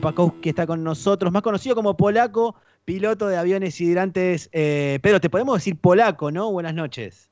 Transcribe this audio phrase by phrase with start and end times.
[0.00, 2.54] Pedro Pakowski está con nosotros, más conocido como Polaco,
[2.86, 4.48] piloto de aviones hidrantes.
[4.52, 6.50] Eh, Pedro, te podemos decir polaco, ¿no?
[6.50, 7.28] Buenas noches.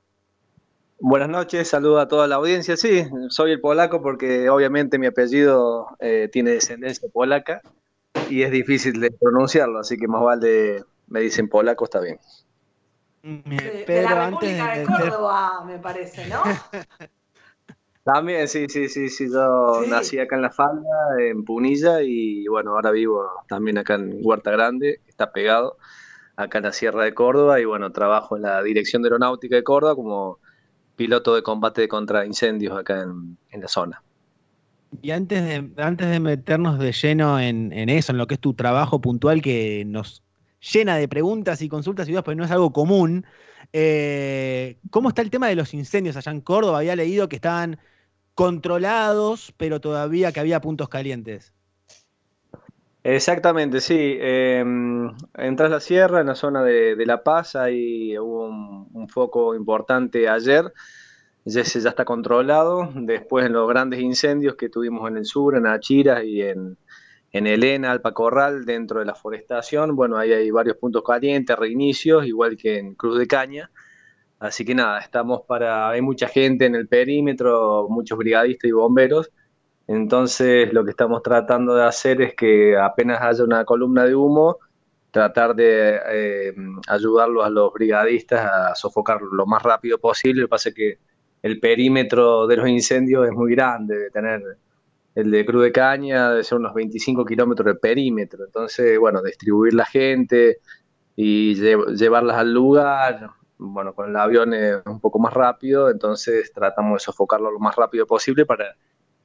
[1.00, 2.76] Buenas noches, saludo a toda la audiencia.
[2.76, 7.62] Sí, soy el polaco porque obviamente mi apellido eh, tiene descendencia polaca
[8.28, 12.18] y es difícil de pronunciarlo, así que más vale me dicen polaco, está bien.
[13.22, 16.42] De, Pedro, la República de, Córdoba, me parece, ¿no?
[18.14, 19.26] También, sí, sí, sí, sí.
[19.30, 24.20] Yo nací acá en La Falda, en Punilla, y bueno, ahora vivo también acá en
[24.22, 25.76] Huerta Grande, está pegado,
[26.34, 29.62] acá en la Sierra de Córdoba, y bueno, trabajo en la Dirección de Aeronáutica de
[29.62, 30.38] Córdoba como
[30.96, 34.02] piloto de combate contra incendios acá en, la zona.
[35.02, 38.54] Y antes de, antes de meternos de lleno en, eso, en lo que es tu
[38.54, 40.22] trabajo puntual, que nos
[40.62, 43.26] llena de preguntas y consultas y dudas, pues no es algo común,
[43.74, 46.78] eh, ¿cómo está el tema de los incendios allá en Córdoba?
[46.78, 47.78] Había leído que estaban
[48.38, 51.52] controlados, pero todavía que había puntos calientes.
[53.02, 53.96] Exactamente, sí.
[53.98, 54.64] Eh,
[55.34, 60.72] entras la sierra, en la zona de, La Paz, ahí hubo un, foco importante ayer.
[61.44, 62.88] Ya, ya está controlado.
[62.94, 66.78] Después en los grandes incendios que tuvimos en el sur, en Achiras y en,
[67.32, 72.56] en Elena, Alpacorral, dentro de la forestación, bueno, ahí hay varios puntos calientes, reinicios, igual
[72.56, 73.68] que en Cruz de Caña.
[74.38, 79.30] Así que nada, estamos para, hay mucha gente en el perímetro, muchos brigadistas y bomberos,
[79.88, 84.58] entonces lo que estamos tratando de hacer es que apenas haya una columna de humo,
[85.10, 86.54] tratar de eh,
[86.88, 90.42] ayudarlos a los brigadistas a sofocar lo más rápido posible.
[90.42, 90.98] Lo que pasa es que
[91.42, 94.42] el perímetro de los incendios es muy grande, de tener
[95.14, 98.44] el de Cruz de Caña debe ser unos 25 kilómetros de perímetro.
[98.44, 100.58] Entonces, bueno, distribuir la gente
[101.16, 106.94] y llevarlas al lugar, bueno, con el avión es un poco más rápido, entonces tratamos
[106.94, 108.76] de sofocarlo lo más rápido posible para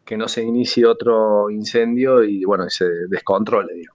[0.04, 3.94] que no se inicie otro incendio y bueno, se descontrole, digo.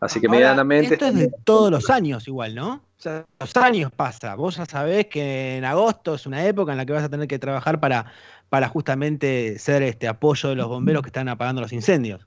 [0.00, 0.94] Así que medianamente...
[0.94, 2.74] Esto es de todos los años igual, ¿no?
[2.74, 4.34] O sea, los años pasa.
[4.34, 7.28] Vos ya sabés que en agosto es una época en la que vas a tener
[7.28, 8.06] que trabajar para,
[8.48, 12.26] para justamente ser este apoyo de los bomberos que están apagando los incendios.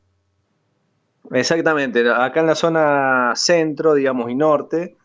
[1.31, 2.09] Exactamente.
[2.09, 4.96] Acá en la zona centro, digamos, y norte,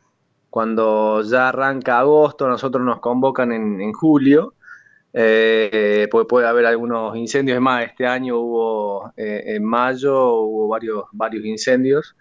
[0.53, 4.53] cuando ya arranca agosto, nosotros nos convocan en, julio,
[5.15, 10.69] eh, pues puede haber algunos incendios, es más, este año hubo, eh, en mayo hubo
[10.69, 12.15] varios, varios incendios.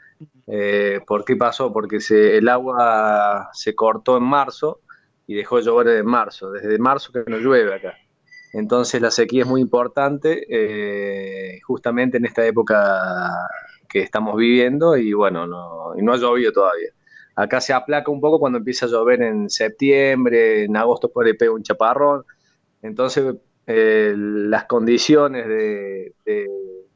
[0.47, 1.73] Eh, ¿Por qué pasó?
[1.73, 4.79] Porque el agua se cortó en marzo
[5.27, 7.97] y dejó de llover en marzo, desde marzo que no llueve acá.
[8.53, 13.29] Entonces la sequía es muy importante, justamente en esta época
[13.89, 16.91] que estamos viviendo y bueno, no, y no ha llovido todavía.
[17.35, 21.53] Acá se aplaca un poco cuando empieza a llover en septiembre, en agosto puede pegar
[21.53, 22.25] un chaparrón.
[22.81, 23.35] Entonces
[23.67, 26.13] eh, las condiciones de,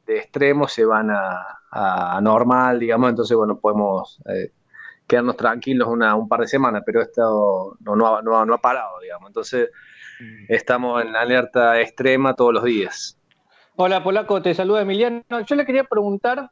[0.07, 4.51] extremo se van a, normal, digamos, entonces bueno, podemos eh,
[5.07, 8.99] quedarnos tranquilos una, un par de semanas, pero esto no, no, no, no ha parado,
[9.01, 9.29] digamos.
[9.29, 9.69] Entonces
[10.19, 10.45] mm.
[10.49, 13.19] estamos en alerta extrema todos los días.
[13.77, 15.23] Hola Polaco, te saluda Emiliano.
[15.45, 16.49] Yo le quería preguntar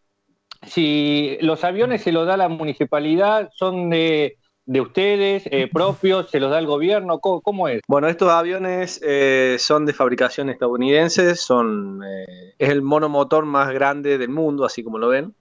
[0.67, 4.37] si los aviones se los da la municipalidad, son de,
[4.67, 7.81] ustedes, eh, propios, se los da el gobierno, ¿cómo, es?
[7.87, 14.17] Bueno, estos aviones eh, son de fabricación estadounidense, son, eh, es el monomotor más grande
[14.17, 15.33] del mundo, así como lo ven,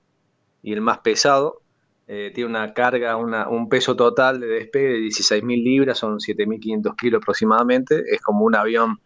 [0.62, 1.60] y el más pesado.
[2.06, 8.02] tiene una carga, un peso total de despegue de 16.000 libras, son 7.500 kilos aproximadamente.
[8.10, 9.00] Es como un avión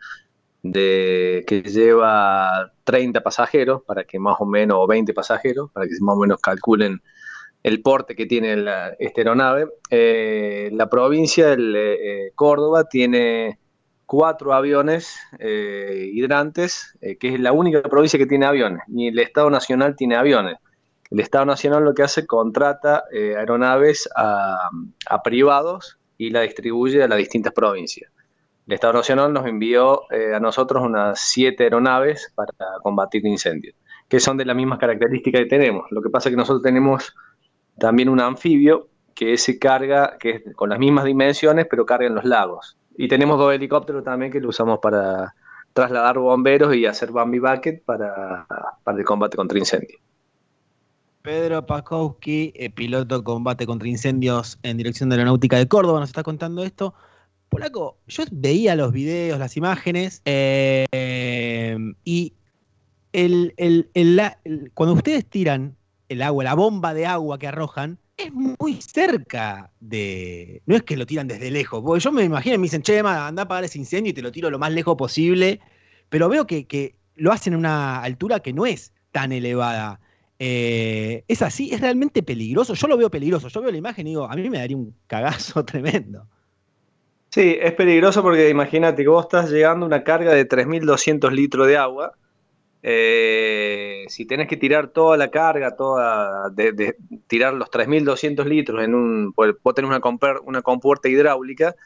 [0.73, 5.93] de, que lleva 30 pasajeros, para que más o menos, o 20 pasajeros, para que
[6.01, 7.01] más o menos calculen
[7.67, 9.67] el porte que tiene la, esta aeronave.
[9.91, 13.59] Eh, la provincia de eh, Córdoba tiene
[14.07, 19.51] cuatro aviones eh, hidrantes, que es la única provincia que tiene aviones, ni el Estado
[19.51, 20.59] Nacional tiene aviones.
[21.11, 24.71] El Estado Nacional lo que hace contrata aeronaves a,
[25.09, 28.13] a privados y la distribuye a las distintas provincias.
[28.67, 32.53] El Estado Nacional nos envió eh, a nosotros unas siete aeronaves para
[32.83, 33.77] combatir incendios,
[34.09, 35.87] que son de las mismas características que tenemos.
[35.91, 37.15] Lo que pasa es que nosotros tenemos
[37.79, 42.17] también un anfibio que se carga, que es con las mismas dimensiones, pero carga en
[42.17, 42.77] los lagos.
[42.97, 45.35] Y tenemos dos helicópteros también que lo usamos para
[45.73, 48.47] trasladar bomberos y hacer Bambi Bucket para,
[48.87, 50.01] el combate contra incendios.
[51.23, 56.09] Pedro Pakowski, eh, piloto de combate contra incendios en dirección de Aeronáutica de Córdoba, nos
[56.09, 56.95] está contando esto.
[57.49, 62.35] Polaco, yo veía los videos, las imágenes, eh, y
[64.75, 65.77] cuando ustedes tiran
[66.09, 70.63] el agua, la bomba de agua que arrojan, es muy cerca de.
[70.67, 71.83] No es que lo tiran desde lejos.
[71.83, 74.33] Porque yo me imagino, me dicen, che, anda a apagar ese incendio y te lo
[74.33, 75.61] tiro lo más lejos posible.
[76.09, 80.01] Pero veo que, lo hacen a una altura que no es tan elevada.
[80.39, 82.75] Eh, es así, es realmente peligroso.
[82.75, 83.49] Yo lo veo peligroso.
[83.49, 86.27] Yo veo la imagen y digo, a mí me daría un cagazo tremendo.
[87.37, 91.67] Sí, es peligroso porque imagínate que vos estás llegando a una carga de 3.200 litros
[91.67, 92.15] de agua.
[92.83, 96.97] Eh, si tenés que tirar toda la carga, toda de,
[97.27, 99.35] tirar los 3.200 litros en un...
[99.35, 100.01] Pues, vos tenés una,
[100.47, 101.77] una compuerta hidráulica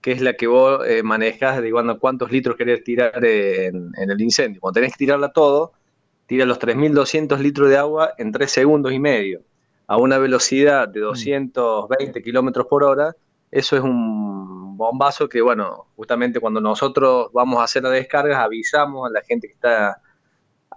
[0.00, 4.22] que es la que vos eh, manejas de cuántos litros querés tirar en, en, el
[4.22, 4.62] incendio.
[4.62, 5.72] Cuando tenés que tirarla todo,
[6.24, 9.42] tira los 3.200 litros de agua en 3 segundos y medio,
[9.86, 12.22] a una velocidad de 220 mm.
[12.22, 13.14] kilómetros por hora.
[13.50, 19.08] Eso es un bombazo que, bueno, justamente cuando nosotros vamos a hacer las descargas, avisamos
[19.08, 20.00] a la gente que está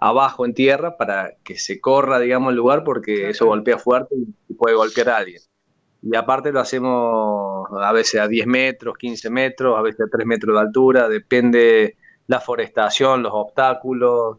[0.00, 4.14] abajo en tierra para que se corra, digamos, el lugar, porque eso golpea fuerte
[4.48, 5.42] y puede golpear a alguien.
[6.02, 10.26] Y aparte lo hacemos a veces a 10 metros, 15 metros, a veces a 3
[10.26, 11.96] metros de altura, depende
[12.28, 14.38] la forestación, los obstáculos,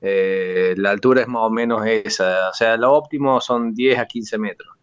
[0.00, 4.06] eh, la altura es más o menos esa, o sea, lo óptimo son 10 a
[4.06, 4.76] 15 metros.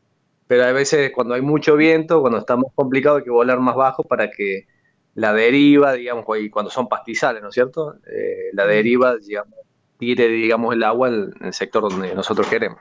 [0.48, 3.76] Pero a veces cuando hay mucho viento, cuando está más complicado hay que volar más
[3.76, 4.68] bajo para que
[5.16, 7.96] la deriva, digamos, cuando son pastizales, ¿no es cierto?
[8.06, 9.56] Eh, la deriva, digamos,
[9.98, 12.80] tire, digamos, el agua en el sector donde nosotros queremos.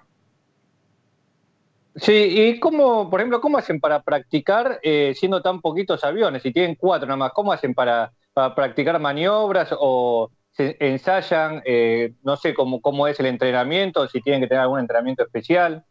[1.96, 6.42] Sí, y cómo, por ejemplo, ¿cómo hacen para practicar eh, siendo tan poquitos aviones?
[6.42, 8.12] Si tienen cuatro nada más, ¿cómo hacen para,
[8.54, 11.62] practicar maniobras o se ensayan?
[11.64, 15.86] Eh, no sé cómo, cómo es el entrenamiento, si tienen que tener algún entrenamiento especial.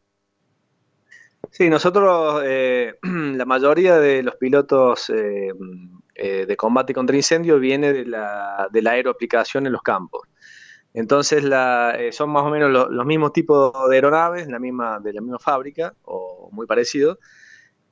[1.52, 8.68] Sí, nosotros, eh, la mayoría de los pilotos de combate contra incendio viene de la,
[8.72, 10.28] de la aeroaplicación en los campos.
[10.96, 15.94] Entonces eh, son más o menos los mismos tipos de aeronaves, de la misma fábrica,
[16.04, 17.18] o muy parecidos,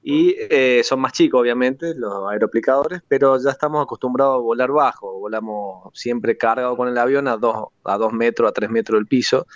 [0.02, 5.20] y eh, son más chicos, obviamente, los aeroplicadores, pero ya estamos acostumbrados a volar bajo,
[5.20, 9.08] volamos siempre cargado con el avión a dos, a dos metros, a tres metros del
[9.08, 9.48] piso,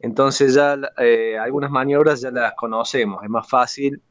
[0.00, 4.02] entonces ya eh, algunas maniobras ya las conocemos, es más fácil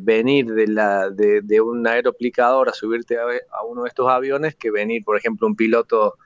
[0.00, 5.04] venir de, la, de, un aeroplicador a subirte a, uno de estos aviones que venir,
[5.04, 6.16] por ejemplo, un piloto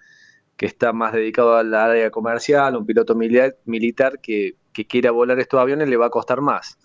[0.61, 4.57] que está más dedicado al área comercial, un piloto militar que,
[4.89, 6.79] quiera volar estos aviones le va a costar más.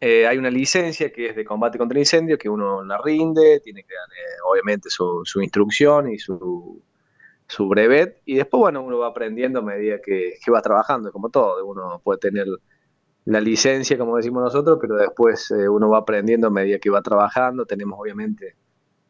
[0.00, 3.82] Eh, hay una licencia que es de combate contra incendio, que uno la rinde, tiene
[3.82, 4.08] que dar
[4.48, 6.80] obviamente su, instrucción y su,
[7.50, 11.64] su, brevet, y después, bueno, uno va aprendiendo a medida que, va trabajando, como todo,
[11.66, 12.46] uno puede tener
[13.24, 17.02] la licencia, como decimos nosotros, pero después eh, uno va aprendiendo a medida que va
[17.02, 18.56] trabajando, tenemos obviamente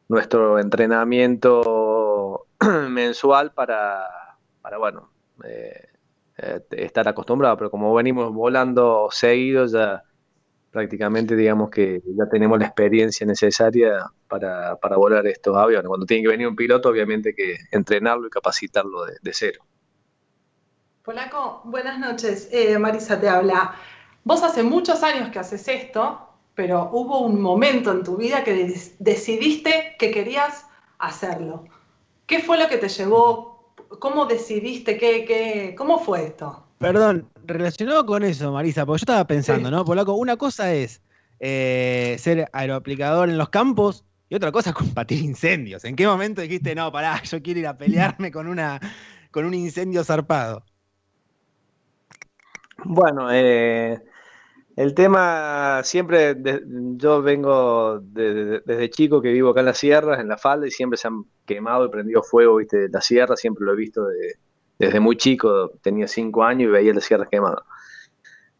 [0.09, 2.47] nuestro entrenamiento
[2.89, 4.05] mensual para,
[4.61, 5.13] para bueno,
[5.45, 5.87] eh,
[6.39, 10.03] eh, estar acostumbrado, pero como venimos volando seguido, ya
[10.71, 15.89] prácticamente digamos que ya tenemos la experiencia necesaria para, volar estos aviones.
[15.89, 19.63] Cuando tiene que venir un piloto, obviamente hay que entrenarlo y capacitarlo de, cero.
[21.03, 22.49] Polaco, buenas noches.
[22.53, 23.75] Eh, Marisa te habla.
[24.23, 28.73] Vos hace muchos años que haces esto, pero hubo un momento en tu vida que
[28.99, 30.67] decidiste que querías
[30.99, 31.65] hacerlo.
[32.27, 33.75] ¿Qué fue lo que te llevó?
[33.99, 34.99] ¿Cómo decidiste?
[34.99, 36.65] ¿Qué, qué, ¿Cómo fue esto?
[36.79, 39.85] Perdón, relacionado con eso, Marisa, porque yo estaba pensando, ¿no?
[39.85, 41.03] Polaco, una cosa es
[41.39, 45.85] eh, ser aeroaplicador en los campos y otra cosa es combatir incendios.
[45.85, 48.81] ¿En qué momento dijiste, no, pará, yo quiero ir a pelearme con, una,
[49.31, 50.65] con un incendio zarpado?
[52.85, 54.01] Bueno, eh,
[54.77, 56.37] el tema siempre,
[56.97, 60.97] yo vengo desde chico que vivo acá en las sierras, en la falda, y siempre
[60.97, 64.07] se han quemado y prendido fuego, viste, la sierra, siempre lo he visto
[64.81, 67.63] desde muy chico, tenía cinco años y veía las sierras quemadas.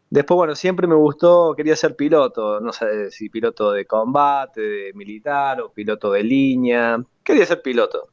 [0.07, 4.93] Después, bueno, siempre me gustó, quería ser piloto, no sé si piloto de combate, de
[4.93, 8.09] militar o piloto de línea, quería ser piloto.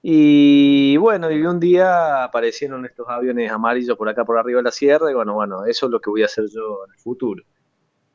[0.00, 4.70] Y bueno, y un día aparecieron estos aviones amarillos por acá por arriba de la
[4.70, 7.44] sierra, y bueno, bueno, eso es lo que voy a hacer yo en el futuro.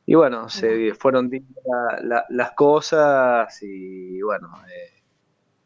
[0.06, 1.30] Y bueno, se fueron
[2.30, 5.02] las cosas y bueno, eh,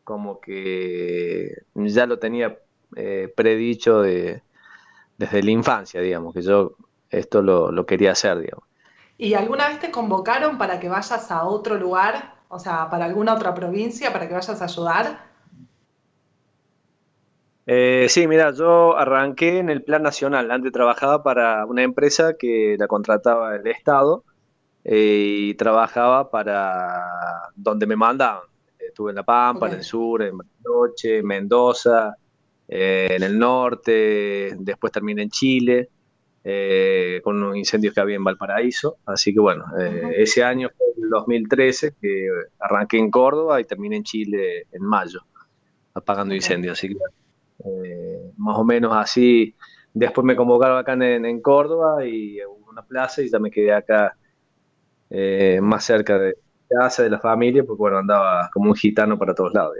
[0.02, 2.58] como que ya lo tenía
[2.96, 4.42] eh, predicho de,
[5.18, 6.76] desde la infancia, digamos, que yo
[7.10, 8.64] esto lo, lo quería hacer, digamos.
[9.16, 13.34] ¿Y alguna vez te convocaron para que vayas a otro lugar, o sea, para alguna
[13.34, 15.34] otra provincia, para que vayas a ayudar?
[17.66, 20.50] Eh, sí, mira, yo arranqué en el plan nacional.
[20.50, 24.24] Antes trabajaba para una empresa que la contrataba el Estado
[24.84, 28.42] eh, y trabajaba para donde me mandaban.
[28.78, 32.14] Estuve en La Pampa, en el sur, en Bariloche, en Mendoza,
[32.76, 35.90] eh, en el norte, después terminé en Chile,
[37.22, 38.98] con unos incendios que había en Valparaíso.
[39.06, 39.64] Así que bueno,
[40.14, 42.28] ese año fue el 2013 que
[42.58, 45.20] arranqué en Córdoba y terminé en Chile en mayo,
[45.94, 46.78] apagando incendios.
[46.78, 46.96] Así que
[47.64, 49.54] eh, más o menos así
[49.92, 52.38] después me convocaron acá en, Córdoba y
[52.68, 54.16] una plaza y ya me quedé acá
[55.10, 56.36] eh, más cerca de
[56.68, 59.76] casa, de la familia, porque bueno, andaba como un gitano para todos lados.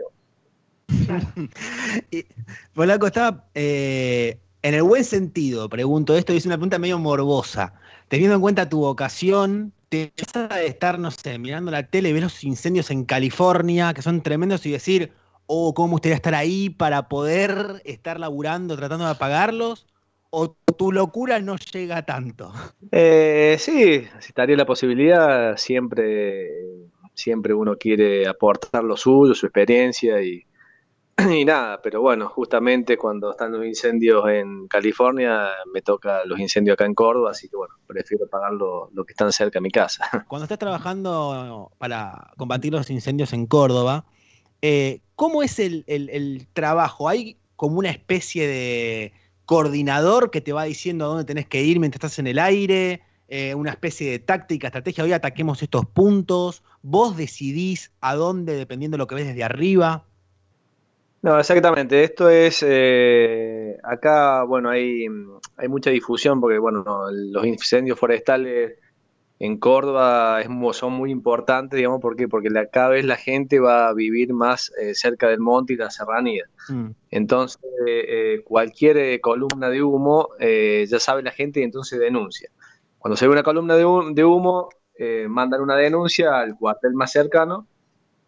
[2.11, 2.25] y,
[2.73, 7.75] Polaco, estaba eh, en el buen sentido, pregunto esto, y es una pregunta medio morbosa.
[8.09, 12.45] Teniendo en cuenta tu vocación, te a estar, no sé, mirando la tele, ves los
[12.45, 15.13] incendios en California, que son tremendos, y decir,
[15.47, 19.87] oh, ¿cómo me gustaría estar ahí para poder estar laburando, tratando de apagarlos?
[20.31, 22.53] ¿O tu locura no llega tanto?
[22.91, 26.51] Eh, sí, si estaría la posibilidad, siempre,
[27.15, 30.45] siempre uno quiere aportar lo suyo, su experiencia y,
[31.31, 36.75] y nada, pero bueno, justamente cuando están los incendios en California, me toca los incendios
[36.75, 40.09] acá en Córdoba, así que bueno, prefiero pagar lo, que están cerca de mi casa.
[40.29, 44.07] Cuando estás trabajando para combatir los incendios en Córdoba,
[44.63, 47.09] eh, ¿cómo es el, trabajo?
[47.09, 49.13] ¿Hay como una especie de
[49.45, 53.03] coordinador que te va diciendo a dónde tenés que ir mientras estás en el aire?
[53.29, 58.97] Eh, una especie de táctica, estrategia, hoy ataquemos estos puntos, vos decidís a dónde dependiendo
[58.97, 60.05] de lo que ves desde arriba.
[61.25, 62.05] No, exactamente.
[62.05, 65.07] Esto es, eh, acá, bueno, hay,
[65.57, 68.75] hay mucha difusión porque, bueno, los incendios forestales
[69.39, 72.29] en Córdoba es, son muy importantes, digamos, ¿por qué?
[72.29, 75.91] Porque cada vez la gente va a vivir más eh, cerca del monte y la
[75.91, 76.45] serranía.
[76.69, 76.91] Mm.
[77.11, 82.51] Entonces, eh, cualquier columna de humo, ya sabe la gente y entonces denuncia.
[82.99, 84.69] Cuando se ve una columna de humo, de humo
[85.31, 87.67] mandan una denuncia al cuartel más cercano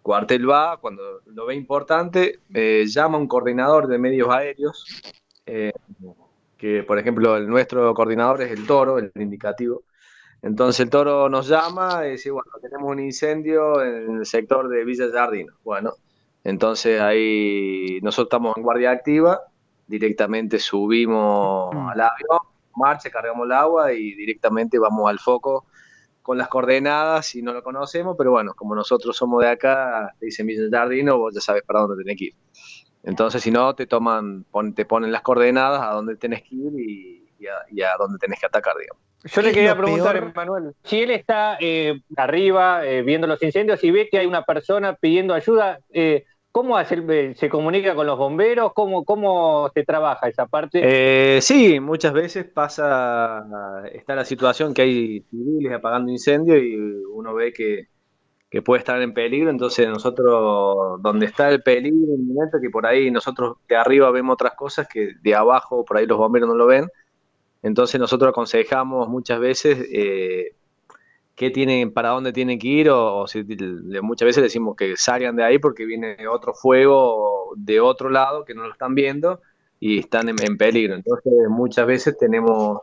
[0.06, 5.02] Cuartel va, cuando lo ve importante, eh, llama a un coordinador de medios aéreos,
[5.44, 5.72] eh,
[6.56, 9.82] que por ejemplo el nuestro coordinador es el toro, el indicativo.
[10.42, 14.84] Entonces el toro nos llama y dice, bueno, tenemos un incendio en el sector de
[14.84, 15.54] Villa Jardino.
[15.64, 15.94] Bueno,
[16.44, 19.40] entonces ahí nosotros estamos en guardia activa,
[19.88, 22.38] directamente subimos al avión,
[22.76, 25.66] marcha, cargamos el agua y directamente vamos al foco
[26.26, 30.26] con las coordenadas y no lo conocemos, pero bueno, como nosotros somos de acá, te
[30.26, 32.34] dicen Villa Jardino, vos ya sabes para dónde tenés que ir.
[33.04, 37.46] Entonces, si no, te toman, te ponen las coordenadas a dónde tenés que ir y,
[37.46, 39.00] a, dónde tenés que atacar, digamos.
[39.22, 43.92] Yo le quería preguntar, Manuel, si él está eh, arriba eh, viendo los incendios y
[43.92, 46.24] ve que hay una persona pidiendo ayuda, eh,
[46.56, 48.72] ¿Cómo hace, se comunica con los bomberos?
[48.72, 50.80] ¿Cómo, cómo se trabaja esa parte?
[50.82, 53.44] Eh, sí, muchas veces pasa,
[53.92, 56.74] está la situación que hay civiles apagando incendios y
[57.12, 57.88] uno ve que,
[58.62, 62.16] puede estar en peligro, entonces nosotros, donde está el peligro
[62.62, 66.16] que por ahí nosotros de arriba vemos otras cosas que de abajo por ahí los
[66.16, 66.88] bomberos no lo ven,
[67.62, 70.54] entonces nosotros aconsejamos muchas veces eh,
[71.36, 73.44] qué tienen, para dónde tienen que ir, o, si,
[74.02, 78.54] muchas veces decimos que salgan de ahí porque viene otro fuego de otro lado que
[78.54, 79.40] no lo están viendo
[79.78, 80.94] y están en, peligro.
[80.94, 82.80] Entonces muchas veces tenemos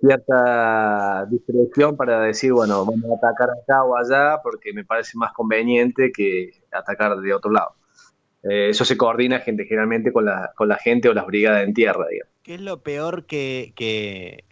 [0.00, 5.32] cierta discreción para decir, bueno, vamos a atacar acá o allá porque me parece más
[5.32, 7.76] conveniente que atacar de otro lado.
[8.42, 11.72] Eh, eso se coordina gente, generalmente con la, con la gente o las brigadas en
[11.72, 12.04] tierra.
[12.42, 14.44] ¿Qué es lo peor que, que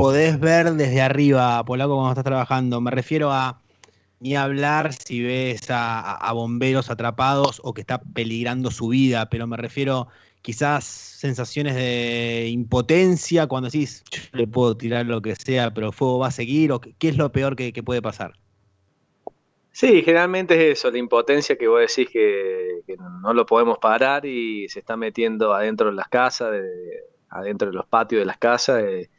[0.00, 2.80] podés ver desde arriba, Polaco, cuando estás trabajando.
[2.80, 3.60] Me refiero a
[4.18, 9.58] ni hablar si ves a, bomberos atrapados o que está peligrando su vida, pero me
[9.58, 10.08] refiero
[10.40, 15.92] quizás sensaciones de impotencia cuando decís, yo le puedo tirar lo que sea, pero el
[15.92, 18.32] fuego va a seguir, o qué es lo peor que, puede pasar.
[19.70, 22.80] Sí, generalmente es eso, la impotencia que vos decís que,
[23.20, 26.54] no lo podemos parar y se está metiendo adentro de las casas,
[27.28, 28.82] adentro de los patios de las casas.
[28.82, 29.10] Eh,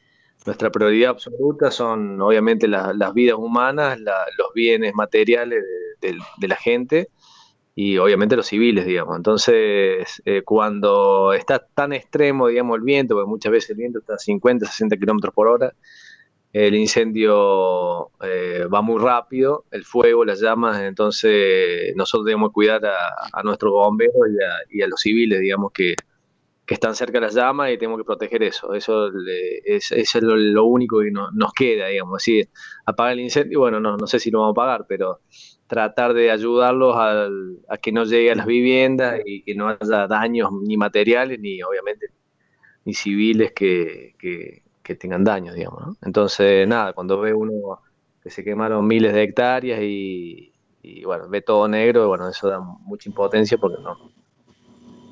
[0.46, 5.64] nuestra prioridad absoluta son obviamente las vidas humanas, los bienes materiales
[6.02, 7.10] de, la gente
[7.76, 9.16] y obviamente los civiles, digamos.
[9.18, 14.16] Entonces, eh, cuando está tan extremo, digamos, el viento, porque muchas veces el viento está
[14.16, 15.74] a 50, 60 kilómetros por hora,
[16.54, 23.44] el incendio eh, va muy rápido, el fuego, las llamas, entonces nosotros debemos cuidar a,
[23.44, 24.28] nuestros bomberos
[24.70, 25.96] y a los civiles, digamos, que,
[26.72, 28.74] que están cerca de las llamas y tenemos que proteger eso.
[28.74, 29.12] Eso
[29.66, 32.24] es, lo, único que nos queda, digamos.
[32.24, 32.48] Así,
[32.86, 35.20] apagar el incendio, bueno, no, no sé si lo vamos a apagar, pero
[35.68, 40.50] tratar de ayudarlos a que no llegue a las viviendas y que no haya daños
[40.66, 42.08] ni materiales ni obviamente
[42.86, 44.63] ni civiles que,
[44.98, 45.98] tengan daños, digamos.
[46.01, 47.82] Entonces, nada, cuando ve uno
[48.24, 52.62] que se quemaron miles de hectáreas y, y bueno, ve todo negro, bueno, eso da
[52.62, 53.98] mucha impotencia porque no,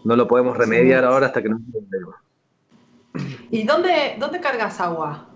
[0.03, 1.60] no lo podemos remediar ahora hasta que no
[3.51, 5.27] ¿Y dónde, dónde cargas agua?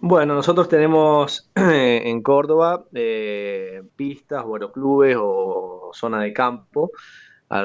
[0.00, 6.90] Bueno, nosotros tenemos en Córdoba eh, pistas, bueno, clubes o zona de campo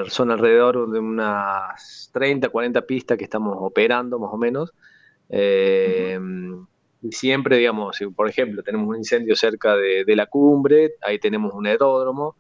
[0.08, 4.74] son alrededor de unas 30, 40 pistas que estamos operando más o menos.
[5.30, 6.20] Eh,
[7.02, 11.54] y siempre, digamos, si por ejemplo tenemos un incendio cerca de, la cumbre, ahí tenemos
[11.54, 12.36] un aeródromo.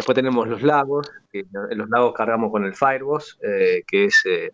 [0.00, 4.22] Después tenemos los lagos, que en los lagos cargamos con el Fireboss, eh, que es,
[4.24, 4.50] eh,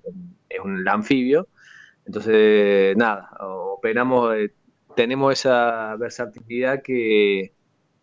[0.49, 1.47] es, un anfibio.
[2.05, 4.35] Entonces, nada, operamos,
[4.97, 7.53] tenemos esa versatilidad que,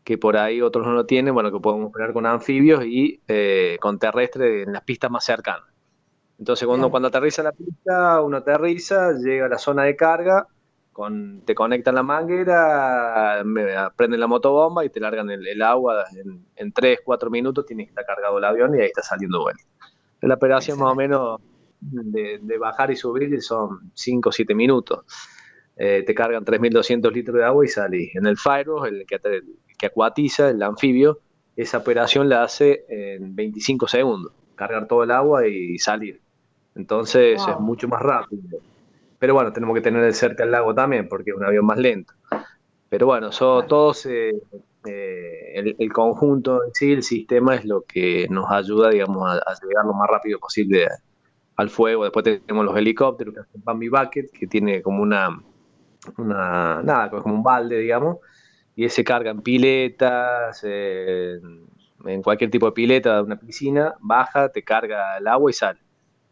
[0.06, 3.78] que por ahí otros no lo tienen, bueno, que podemos operar con anfibios y eh,
[3.82, 5.68] con terrestre en las pistas más cercanas.
[6.40, 10.48] Entonces, cuando, cuando aterriza la pista, uno aterriza, llega a la zona de carga,
[10.94, 13.44] con, te conectan la manguera,
[13.96, 16.06] prenden la motobomba y te largan el, agua.
[16.16, 19.42] En, en 3, 4 minutos tienes que estar cargado el avión y ahí está saliendo
[19.42, 19.64] vuelta.
[20.22, 21.42] La operación más o menos
[21.82, 25.04] de, de, bajar y subir son 5 o 7 minutos.
[25.76, 28.16] Eh, te cargan 3.200 litros de agua y salís.
[28.16, 29.20] En el Firewall, el que,
[29.78, 31.20] que acuatiza, el anfibio,
[31.56, 36.22] esa operación la hace en 25 segundos, cargar todo el agua y salir.
[36.76, 38.60] Entonces es mucho más rápido.
[39.24, 42.14] Pero bueno, tenemos que tener cerca el lago también porque es un avión más lento.
[42.90, 44.34] Pero bueno, son todos eh,
[44.86, 49.86] eh, el, conjunto en sí, el sistema es lo que nos ayuda, digamos, a, llegar
[49.86, 50.90] lo más rápido posible
[51.56, 52.04] al fuego.
[52.04, 55.42] Después tenemos los helicópteros, que hacen Bambi Bucket, que tiene como una,
[56.18, 58.18] una nada, como un balde, digamos,
[58.76, 64.64] y ese carga en piletas, en cualquier tipo de pileta de una piscina, baja, te
[64.64, 65.80] carga el agua y sale.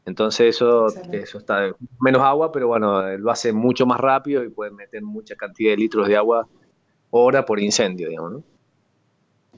[0.05, 4.71] Entonces eso, eso está menos agua, pero bueno, lo hace mucho más rápido y puede
[4.71, 6.47] meter mucha cantidad de litros de agua
[7.11, 8.43] hora por incendio, digamos, ¿no?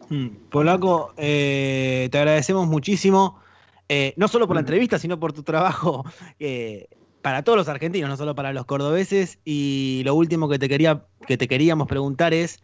[0.09, 3.39] Mm, Polaco, eh, te agradecemos muchísimo,
[3.87, 4.65] eh, no solo por la mm.
[4.65, 6.03] entrevista, sino por tu trabajo
[6.39, 6.87] eh,
[7.21, 9.39] para todos los argentinos, no solo para los cordobeses.
[9.45, 12.61] Y lo último que te, quería, que te queríamos preguntar es,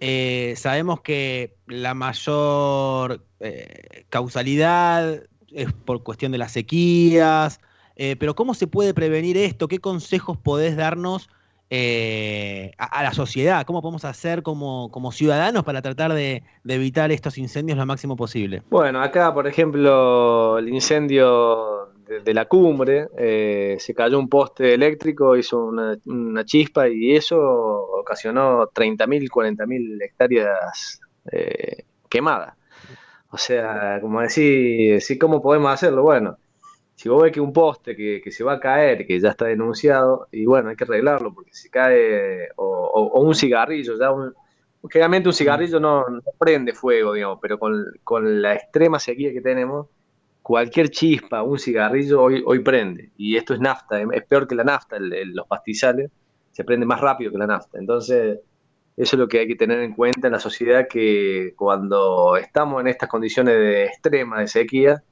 [0.00, 7.60] eh, sabemos que la mayor eh, causalidad es por cuestión de las sequías,
[7.96, 9.68] eh, pero ¿cómo se puede prevenir esto?
[9.68, 11.28] ¿Qué consejos podés darnos
[11.72, 13.64] a, la sociedad?
[13.64, 18.62] ¿Cómo podemos hacer como, como ciudadanos para tratar de, evitar estos incendios lo máximo posible?
[18.70, 21.80] Bueno, acá, por ejemplo, el incendio
[22.24, 28.66] de, la cumbre, eh, se cayó un poste eléctrico, hizo una, chispa y eso ocasionó
[28.68, 32.54] 30.000, 40.000 hectáreas eh, quemadas.
[33.30, 36.02] O sea, como decir, ¿cómo podemos hacerlo?
[36.02, 36.36] Bueno,
[36.94, 40.28] si vos ves que un poste que, se va a caer, que ya está denunciado,
[40.32, 44.34] y bueno, hay que arreglarlo, porque si cae, o, un cigarrillo, ya un,
[44.90, 46.04] generalmente un cigarrillo no,
[46.38, 49.86] prende fuego, digamos, pero con, con la extrema sequía que tenemos,
[50.42, 53.12] cualquier chispa, un cigarrillo, hoy, hoy prende.
[53.16, 56.10] Y esto es nafta, es peor que la nafta, los pastizales,
[56.50, 57.78] se prende más rápido que la nafta.
[57.78, 58.40] Entonces,
[59.00, 62.82] eso es lo que hay que tener en cuenta en la sociedad, que cuando estamos
[62.82, 65.02] en estas condiciones de extrema, de sequía,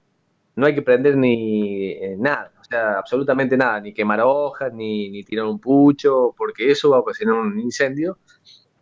[0.56, 5.08] no hay que prender ni eh, nada, o sea, absolutamente nada, ni quemar hojas, ni,
[5.08, 8.18] ni tirar un pucho, porque eso va a ocasionar un incendio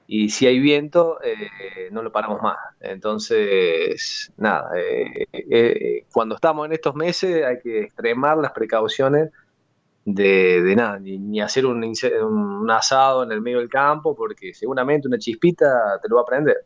[0.09, 2.57] y si hay viento, eh, no lo paramos más.
[2.81, 9.31] Entonces, nada, eh, cuando estamos en estos meses hay que extremar las precauciones
[10.07, 15.19] de, nada, ni, hacer un, un, asado en el medio del campo, porque seguramente una
[15.19, 16.65] chispita te lo va a prender.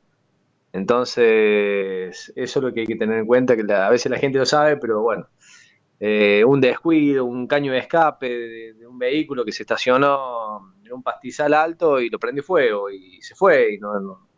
[0.72, 4.38] Entonces, eso es lo que hay que tener en cuenta, que a veces la gente
[4.38, 5.26] lo sabe, pero bueno,
[6.46, 8.28] un descuido, un caño de escape
[8.74, 13.34] de un vehículo que se estacionó un pastizal alto y lo prende fuego y se
[13.34, 13.74] fue.
[13.74, 14.28] Y, no,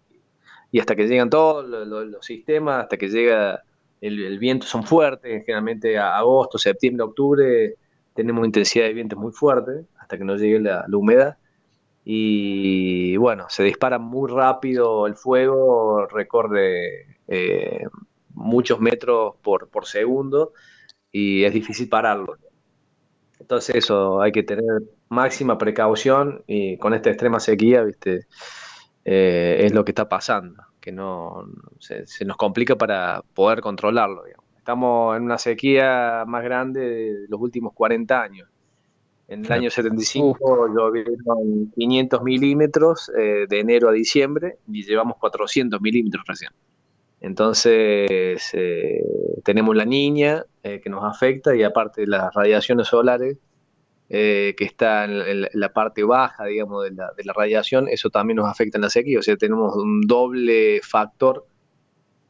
[0.71, 3.63] y hasta que llegan todos los, sistemas, hasta que llega
[4.01, 7.75] el, viento son fuertes, generalmente agosto, septiembre, octubre
[8.15, 11.39] tenemos intensidad de viento muy fuerte hasta que nos llegue la, humedad.
[12.05, 17.87] Y bueno, se dispara muy rápido el fuego, recorre eh,
[18.35, 20.53] muchos metros por, por segundo
[21.13, 22.37] y es difícil pararlo.
[23.39, 28.27] Entonces eso, hay que tener máxima precaución y con esta extrema sequía, viste,
[29.05, 31.45] eh, es lo que está pasando, que no
[31.81, 34.25] se, nos complica para poder controlarlo.
[34.63, 38.49] Estamos en una sequía más grande de los últimos 40 años.
[39.27, 45.81] En el año 75 llovieron 500 milímetros eh, de enero a diciembre y llevamos 400
[45.81, 46.53] milímetros recién.
[47.21, 49.05] Entonces eh,
[49.43, 53.39] tenemos la niña que nos afecta y aparte las radiaciones solares
[54.15, 58.37] eh, que está en, la parte baja, digamos, de la, de la, radiación, eso también
[58.37, 59.19] nos afecta en la sequía.
[59.19, 61.47] O sea, tenemos un doble factor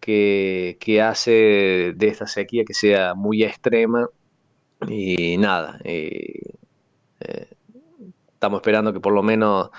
[0.03, 4.09] que, que hace de esta sequía que sea muy extrema.
[4.89, 6.55] Y nada, eh,
[7.21, 7.47] eh,
[8.33, 9.71] estamos esperando que por lo menos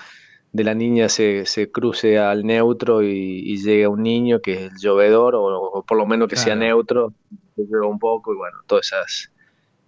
[0.53, 4.71] de la niña se, se cruce al neutro y, llegue a un niño que es
[4.71, 7.13] el llovedor, o, por lo menos que sea neutro,
[7.57, 9.29] llueva un poco y bueno, todas esas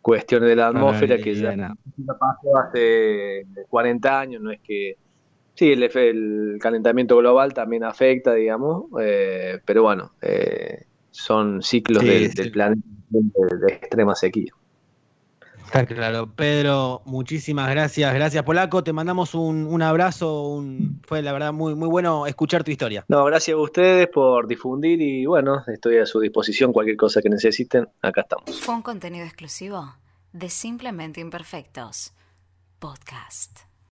[0.01, 1.55] cuestiones de la atmósfera que ya,
[2.19, 4.97] pasó hace 40 años, no es que...
[5.55, 12.51] Sí, el, el calentamiento global también afecta, digamos, eh, pero bueno, eh, son ciclos del,
[12.51, 14.51] planeta de extrema sequía.
[15.65, 16.29] Está claro.
[16.35, 18.13] Pedro, muchísimas gracias.
[18.13, 18.83] Gracias, Polaco.
[18.83, 20.63] Te mandamos un, abrazo.
[21.07, 23.03] fue la verdad muy, muy bueno escuchar tu historia.
[23.07, 26.71] No, gracias a ustedes por difundir y bueno, estoy a su disposición.
[26.71, 28.61] Cualquier cosa que necesiten, acá estamos.
[28.61, 29.95] Fue un contenido exclusivo
[30.33, 32.13] de Simplemente Imperfectos.
[32.79, 33.74] Podcast.